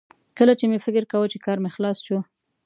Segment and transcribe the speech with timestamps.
[0.37, 2.17] کله چې مې فکر کاوه چې کار مې خلاص شو